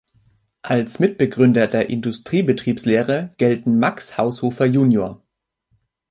Als 0.63 0.97
Mitbegründer 0.97 1.67
der 1.67 1.91
Industriebetriebslehre 1.91 3.35
gelten 3.37 3.77
Max 3.77 4.17
Haushofer 4.17 4.65
Jr. 4.65 5.21